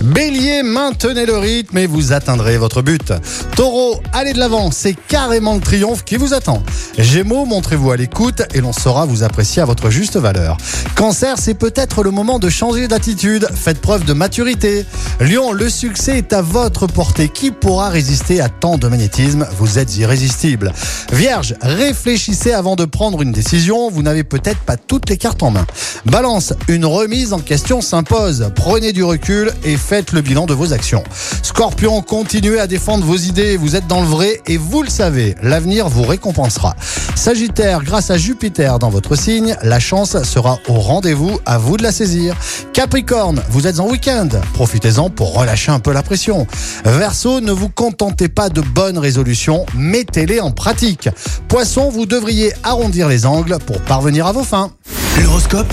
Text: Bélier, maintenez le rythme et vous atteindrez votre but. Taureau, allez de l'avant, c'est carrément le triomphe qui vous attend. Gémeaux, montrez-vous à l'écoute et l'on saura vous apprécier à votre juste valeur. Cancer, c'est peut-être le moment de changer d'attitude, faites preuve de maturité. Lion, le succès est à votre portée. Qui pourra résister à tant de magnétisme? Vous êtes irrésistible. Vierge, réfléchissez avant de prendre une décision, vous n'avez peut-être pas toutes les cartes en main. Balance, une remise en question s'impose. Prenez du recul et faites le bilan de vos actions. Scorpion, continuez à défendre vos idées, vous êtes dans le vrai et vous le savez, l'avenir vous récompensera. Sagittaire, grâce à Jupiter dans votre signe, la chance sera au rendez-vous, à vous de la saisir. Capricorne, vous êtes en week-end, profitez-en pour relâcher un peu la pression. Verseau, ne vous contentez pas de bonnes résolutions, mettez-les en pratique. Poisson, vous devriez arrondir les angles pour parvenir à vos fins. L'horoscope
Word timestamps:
Bélier, 0.00 0.62
maintenez 0.62 1.26
le 1.26 1.36
rythme 1.36 1.78
et 1.78 1.86
vous 1.86 2.12
atteindrez 2.12 2.56
votre 2.56 2.82
but. 2.82 3.12
Taureau, 3.56 4.00
allez 4.12 4.32
de 4.32 4.38
l'avant, 4.38 4.70
c'est 4.70 4.94
carrément 5.08 5.54
le 5.54 5.60
triomphe 5.60 6.04
qui 6.04 6.16
vous 6.16 6.34
attend. 6.34 6.62
Gémeaux, 6.96 7.44
montrez-vous 7.44 7.90
à 7.90 7.96
l'écoute 7.96 8.42
et 8.54 8.60
l'on 8.60 8.72
saura 8.72 9.06
vous 9.06 9.24
apprécier 9.24 9.60
à 9.60 9.64
votre 9.64 9.90
juste 9.90 10.16
valeur. 10.16 10.56
Cancer, 10.94 11.36
c'est 11.38 11.54
peut-être 11.54 12.02
le 12.02 12.10
moment 12.10 12.38
de 12.38 12.48
changer 12.48 12.86
d'attitude, 12.86 13.48
faites 13.54 13.80
preuve 13.80 14.04
de 14.04 14.12
maturité. 14.12 14.86
Lion, 15.20 15.52
le 15.52 15.68
succès 15.68 16.18
est 16.18 16.32
à 16.32 16.42
votre 16.42 16.86
portée. 16.86 17.28
Qui 17.28 17.50
pourra 17.50 17.88
résister 17.88 18.40
à 18.40 18.48
tant 18.48 18.78
de 18.78 18.86
magnétisme? 18.86 19.46
Vous 19.58 19.78
êtes 19.78 19.96
irrésistible. 19.96 20.72
Vierge, 21.12 21.54
réfléchissez 21.60 22.52
avant 22.52 22.76
de 22.76 22.84
prendre 22.84 23.20
une 23.22 23.32
décision, 23.32 23.90
vous 23.90 24.02
n'avez 24.02 24.24
peut-être 24.24 24.60
pas 24.60 24.76
toutes 24.76 25.10
les 25.10 25.16
cartes 25.16 25.42
en 25.42 25.50
main. 25.50 25.66
Balance, 26.06 26.52
une 26.68 26.84
remise 26.84 27.32
en 27.32 27.40
question 27.40 27.80
s'impose. 27.80 28.50
Prenez 28.54 28.92
du 28.92 29.02
recul 29.02 29.52
et 29.64 29.76
faites 29.88 30.12
le 30.12 30.20
bilan 30.20 30.44
de 30.44 30.52
vos 30.52 30.74
actions. 30.74 31.02
Scorpion, 31.42 32.02
continuez 32.02 32.60
à 32.60 32.66
défendre 32.66 33.06
vos 33.06 33.16
idées, 33.16 33.56
vous 33.56 33.74
êtes 33.74 33.86
dans 33.86 34.02
le 34.02 34.06
vrai 34.06 34.42
et 34.46 34.58
vous 34.58 34.82
le 34.82 34.90
savez, 34.90 35.34
l'avenir 35.42 35.88
vous 35.88 36.02
récompensera. 36.02 36.76
Sagittaire, 37.14 37.82
grâce 37.82 38.10
à 38.10 38.18
Jupiter 38.18 38.78
dans 38.78 38.90
votre 38.90 39.16
signe, 39.16 39.56
la 39.62 39.80
chance 39.80 40.22
sera 40.24 40.58
au 40.68 40.74
rendez-vous, 40.74 41.40
à 41.46 41.56
vous 41.56 41.78
de 41.78 41.82
la 41.82 41.90
saisir. 41.90 42.36
Capricorne, 42.74 43.40
vous 43.48 43.66
êtes 43.66 43.80
en 43.80 43.88
week-end, 43.88 44.28
profitez-en 44.52 45.08
pour 45.08 45.32
relâcher 45.32 45.72
un 45.72 45.80
peu 45.80 45.92
la 45.92 46.02
pression. 46.02 46.46
Verseau, 46.84 47.40
ne 47.40 47.52
vous 47.52 47.70
contentez 47.70 48.28
pas 48.28 48.50
de 48.50 48.60
bonnes 48.60 48.98
résolutions, 48.98 49.64
mettez-les 49.74 50.40
en 50.40 50.50
pratique. 50.50 51.08
Poisson, 51.48 51.88
vous 51.88 52.04
devriez 52.04 52.52
arrondir 52.62 53.08
les 53.08 53.24
angles 53.24 53.56
pour 53.66 53.80
parvenir 53.80 54.26
à 54.26 54.32
vos 54.32 54.44
fins. 54.44 54.70
L'horoscope 55.22 55.72